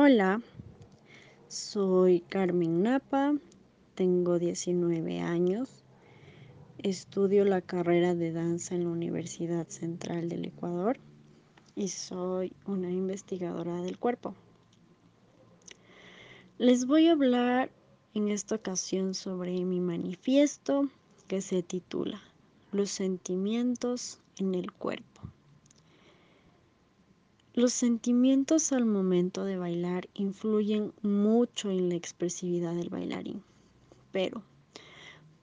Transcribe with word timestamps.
Hola, 0.00 0.40
soy 1.48 2.20
Carmen 2.20 2.84
Napa, 2.84 3.34
tengo 3.96 4.38
19 4.38 5.18
años, 5.18 5.82
estudio 6.78 7.44
la 7.44 7.62
carrera 7.62 8.14
de 8.14 8.30
danza 8.30 8.76
en 8.76 8.84
la 8.84 8.90
Universidad 8.90 9.66
Central 9.66 10.28
del 10.28 10.44
Ecuador 10.44 11.00
y 11.74 11.88
soy 11.88 12.52
una 12.64 12.92
investigadora 12.92 13.82
del 13.82 13.98
cuerpo. 13.98 14.36
Les 16.58 16.86
voy 16.86 17.08
a 17.08 17.12
hablar 17.14 17.68
en 18.14 18.28
esta 18.28 18.54
ocasión 18.54 19.14
sobre 19.14 19.64
mi 19.64 19.80
manifiesto 19.80 20.88
que 21.26 21.40
se 21.40 21.64
titula 21.64 22.22
Los 22.70 22.90
sentimientos 22.92 24.20
en 24.36 24.54
el 24.54 24.70
cuerpo. 24.70 25.22
Los 27.58 27.72
sentimientos 27.72 28.70
al 28.70 28.84
momento 28.84 29.42
de 29.42 29.58
bailar 29.58 30.08
influyen 30.14 30.92
mucho 31.02 31.70
en 31.72 31.88
la 31.88 31.96
expresividad 31.96 32.72
del 32.76 32.88
bailarín, 32.88 33.42
pero 34.12 34.44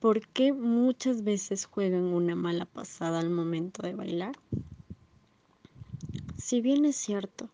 ¿por 0.00 0.26
qué 0.28 0.54
muchas 0.54 1.24
veces 1.24 1.66
juegan 1.66 2.04
una 2.04 2.34
mala 2.34 2.64
pasada 2.64 3.18
al 3.18 3.28
momento 3.28 3.82
de 3.82 3.92
bailar? 3.92 4.34
Si 6.38 6.62
bien 6.62 6.86
es 6.86 6.96
cierto, 6.96 7.50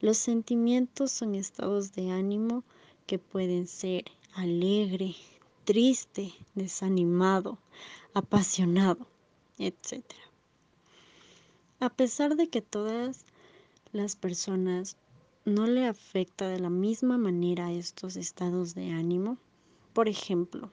los 0.00 0.16
sentimientos 0.16 1.12
son 1.12 1.36
estados 1.36 1.92
de 1.92 2.10
ánimo 2.10 2.64
que 3.06 3.20
pueden 3.20 3.68
ser 3.68 4.06
alegre, 4.34 5.14
triste, 5.62 6.34
desanimado, 6.56 7.58
apasionado, 8.12 9.06
etc. 9.56 10.02
A 11.78 11.90
pesar 11.90 12.34
de 12.34 12.48
que 12.48 12.60
todas 12.60 13.24
las 13.94 14.16
personas 14.16 14.96
no 15.44 15.68
le 15.68 15.86
afecta 15.86 16.48
de 16.48 16.58
la 16.58 16.68
misma 16.68 17.16
manera 17.16 17.70
estos 17.70 18.16
estados 18.16 18.74
de 18.74 18.90
ánimo. 18.90 19.38
Por 19.92 20.08
ejemplo, 20.08 20.68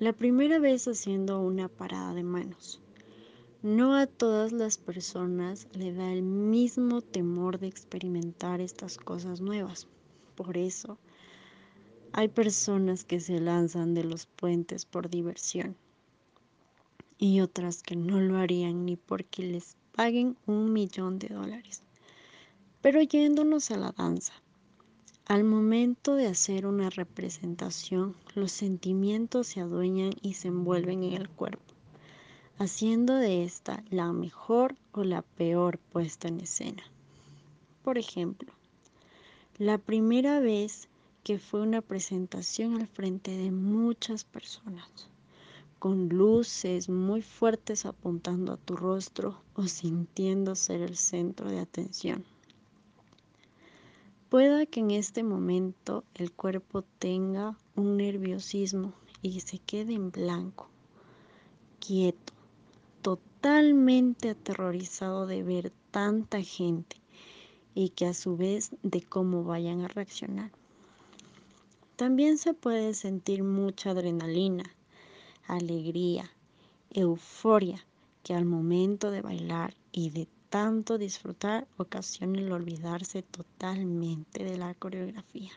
la 0.00 0.12
primera 0.12 0.58
vez 0.58 0.88
haciendo 0.88 1.40
una 1.40 1.68
parada 1.68 2.12
de 2.12 2.24
manos. 2.24 2.80
No 3.62 3.94
a 3.94 4.08
todas 4.08 4.50
las 4.50 4.76
personas 4.76 5.68
le 5.72 5.92
da 5.92 6.12
el 6.12 6.22
mismo 6.22 7.00
temor 7.00 7.60
de 7.60 7.68
experimentar 7.68 8.60
estas 8.60 8.96
cosas 8.96 9.40
nuevas. 9.40 9.86
Por 10.34 10.56
eso, 10.56 10.98
hay 12.10 12.26
personas 12.26 13.04
que 13.04 13.20
se 13.20 13.38
lanzan 13.38 13.94
de 13.94 14.02
los 14.02 14.26
puentes 14.26 14.84
por 14.84 15.10
diversión 15.10 15.76
y 17.18 17.40
otras 17.40 17.84
que 17.84 17.94
no 17.94 18.18
lo 18.18 18.36
harían 18.36 18.84
ni 18.84 18.96
porque 18.96 19.44
les 19.44 19.76
paguen 19.94 20.36
un 20.46 20.72
millón 20.72 21.20
de 21.20 21.28
dólares. 21.28 21.84
Pero 22.82 23.02
yéndonos 23.02 23.70
a 23.70 23.76
la 23.76 23.92
danza, 23.92 24.32
al 25.26 25.44
momento 25.44 26.14
de 26.14 26.26
hacer 26.26 26.66
una 26.66 26.88
representación, 26.88 28.16
los 28.34 28.52
sentimientos 28.52 29.48
se 29.48 29.60
adueñan 29.60 30.12
y 30.22 30.34
se 30.34 30.48
envuelven 30.48 31.04
en 31.04 31.12
el 31.12 31.28
cuerpo, 31.28 31.74
haciendo 32.58 33.14
de 33.14 33.44
esta 33.44 33.84
la 33.90 34.12
mejor 34.12 34.76
o 34.92 35.04
la 35.04 35.20
peor 35.20 35.78
puesta 35.78 36.28
en 36.28 36.40
escena. 36.40 36.82
Por 37.84 37.98
ejemplo, 37.98 38.52
la 39.58 39.76
primera 39.76 40.40
vez 40.40 40.88
que 41.22 41.38
fue 41.38 41.60
una 41.60 41.82
presentación 41.82 42.80
al 42.80 42.86
frente 42.86 43.36
de 43.36 43.50
muchas 43.50 44.24
personas, 44.24 44.88
con 45.78 46.08
luces 46.08 46.88
muy 46.88 47.20
fuertes 47.20 47.84
apuntando 47.84 48.54
a 48.54 48.56
tu 48.56 48.74
rostro 48.74 49.42
o 49.54 49.66
sintiendo 49.66 50.54
ser 50.54 50.80
el 50.80 50.96
centro 50.96 51.50
de 51.50 51.60
atención. 51.60 52.24
Pueda 54.30 54.64
que 54.64 54.78
en 54.78 54.92
este 54.92 55.24
momento 55.24 56.04
el 56.14 56.30
cuerpo 56.30 56.82
tenga 57.00 57.58
un 57.74 57.96
nerviosismo 57.96 58.92
y 59.22 59.40
se 59.40 59.58
quede 59.58 59.94
en 59.94 60.12
blanco, 60.12 60.68
quieto, 61.80 62.32
totalmente 63.02 64.30
aterrorizado 64.30 65.26
de 65.26 65.42
ver 65.42 65.72
tanta 65.90 66.40
gente 66.42 66.96
y 67.74 67.88
que 67.88 68.06
a 68.06 68.14
su 68.14 68.36
vez 68.36 68.70
de 68.84 69.02
cómo 69.02 69.42
vayan 69.42 69.80
a 69.80 69.88
reaccionar. 69.88 70.52
También 71.96 72.38
se 72.38 72.54
puede 72.54 72.94
sentir 72.94 73.42
mucha 73.42 73.90
adrenalina, 73.90 74.62
alegría, 75.48 76.30
euforia, 76.90 77.84
que 78.22 78.34
al 78.34 78.44
momento 78.44 79.10
de 79.10 79.22
bailar 79.22 79.74
y 79.90 80.10
de 80.10 80.28
tanto 80.50 80.98
disfrutar 80.98 81.68
ocasiona 81.76 82.40
el 82.40 82.50
olvidarse 82.50 83.22
totalmente 83.22 84.44
de 84.44 84.58
la 84.58 84.74
coreografía. 84.74 85.52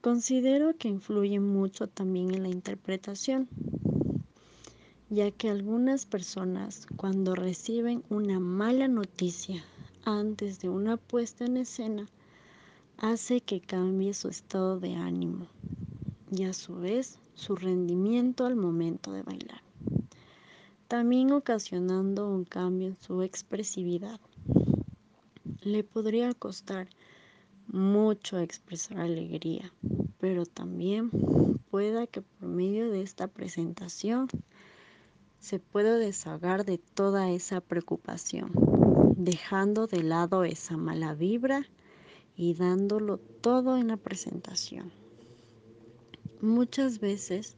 Considero 0.00 0.76
que 0.76 0.88
influye 0.88 1.38
mucho 1.38 1.86
también 1.86 2.34
en 2.34 2.42
la 2.42 2.48
interpretación, 2.48 3.48
ya 5.10 5.30
que 5.30 5.50
algunas 5.50 6.06
personas 6.06 6.86
cuando 6.96 7.34
reciben 7.34 8.02
una 8.08 8.40
mala 8.40 8.88
noticia 8.88 9.62
antes 10.04 10.60
de 10.60 10.70
una 10.70 10.96
puesta 10.96 11.44
en 11.44 11.58
escena, 11.58 12.08
hace 12.96 13.42
que 13.42 13.60
cambie 13.60 14.14
su 14.14 14.28
estado 14.28 14.80
de 14.80 14.94
ánimo 14.94 15.46
y 16.30 16.44
a 16.44 16.54
su 16.54 16.76
vez 16.76 17.18
su 17.34 17.54
rendimiento 17.54 18.46
al 18.46 18.56
momento 18.56 19.12
de 19.12 19.22
bailar 19.22 19.63
también 20.94 21.32
ocasionando 21.32 22.30
un 22.30 22.44
cambio 22.44 22.86
en 22.86 22.96
su 23.00 23.22
expresividad. 23.22 24.20
Le 25.62 25.82
podría 25.82 26.32
costar 26.34 26.86
mucho 27.66 28.38
expresar 28.38 29.00
alegría, 29.00 29.72
pero 30.20 30.46
también 30.46 31.10
pueda 31.68 32.06
que 32.06 32.22
por 32.22 32.48
medio 32.48 32.92
de 32.92 33.02
esta 33.02 33.26
presentación 33.26 34.28
se 35.40 35.58
pueda 35.58 35.96
deshagar 35.96 36.64
de 36.64 36.78
toda 36.78 37.28
esa 37.28 37.60
preocupación, 37.60 38.52
dejando 39.16 39.88
de 39.88 40.04
lado 40.04 40.44
esa 40.44 40.76
mala 40.76 41.12
vibra 41.12 41.66
y 42.36 42.54
dándolo 42.54 43.18
todo 43.18 43.78
en 43.78 43.88
la 43.88 43.96
presentación. 43.96 44.92
Muchas 46.40 47.00
veces 47.00 47.56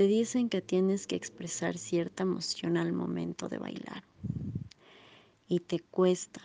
te 0.00 0.06
dicen 0.06 0.48
que 0.48 0.62
tienes 0.62 1.06
que 1.06 1.14
expresar 1.14 1.76
cierta 1.76 2.22
emoción 2.22 2.78
al 2.78 2.90
momento 2.90 3.50
de 3.50 3.58
bailar. 3.58 4.02
Y 5.46 5.60
te 5.60 5.80
cuesta, 5.80 6.40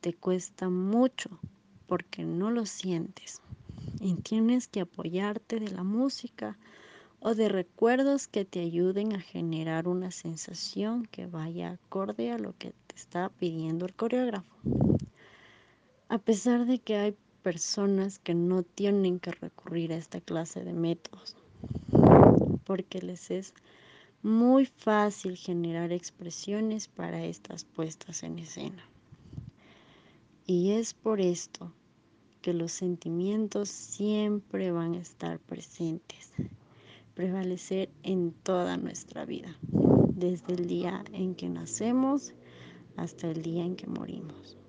te 0.00 0.12
cuesta 0.12 0.68
mucho 0.70 1.30
porque 1.86 2.24
no 2.24 2.50
lo 2.50 2.66
sientes. 2.66 3.42
Y 4.00 4.14
tienes 4.14 4.66
que 4.66 4.80
apoyarte 4.80 5.60
de 5.60 5.70
la 5.70 5.84
música 5.84 6.58
o 7.20 7.36
de 7.36 7.48
recuerdos 7.48 8.26
que 8.26 8.44
te 8.44 8.58
ayuden 8.58 9.12
a 9.12 9.20
generar 9.20 9.86
una 9.86 10.10
sensación 10.10 11.06
que 11.06 11.26
vaya 11.26 11.70
acorde 11.70 12.32
a 12.32 12.38
lo 12.38 12.56
que 12.58 12.72
te 12.88 12.96
está 12.96 13.28
pidiendo 13.28 13.86
el 13.86 13.94
coreógrafo. 13.94 14.56
A 16.08 16.18
pesar 16.18 16.66
de 16.66 16.80
que 16.80 16.96
hay 16.96 17.16
personas 17.44 18.18
que 18.18 18.34
no 18.34 18.64
tienen 18.64 19.20
que 19.20 19.30
recurrir 19.30 19.92
a 19.92 19.96
esta 19.96 20.20
clase 20.20 20.64
de 20.64 20.72
métodos, 20.72 21.36
porque 22.70 23.02
les 23.02 23.32
es 23.32 23.52
muy 24.22 24.64
fácil 24.64 25.36
generar 25.36 25.90
expresiones 25.90 26.86
para 26.86 27.24
estas 27.24 27.64
puestas 27.64 28.22
en 28.22 28.38
escena. 28.38 28.88
Y 30.46 30.70
es 30.70 30.94
por 30.94 31.20
esto 31.20 31.72
que 32.42 32.54
los 32.54 32.70
sentimientos 32.70 33.70
siempre 33.70 34.70
van 34.70 34.94
a 34.94 35.00
estar 35.00 35.40
presentes, 35.40 36.30
prevalecer 37.14 37.90
en 38.04 38.30
toda 38.30 38.76
nuestra 38.76 39.24
vida, 39.24 39.56
desde 39.62 40.54
el 40.54 40.68
día 40.68 41.02
en 41.12 41.34
que 41.34 41.48
nacemos 41.48 42.34
hasta 42.96 43.32
el 43.32 43.42
día 43.42 43.64
en 43.64 43.74
que 43.74 43.88
morimos. 43.88 44.59